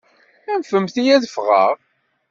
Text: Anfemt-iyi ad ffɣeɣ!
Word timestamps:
Anfemt-iyi 0.51 1.11
ad 1.15 1.25
ffɣeɣ! 1.33 1.73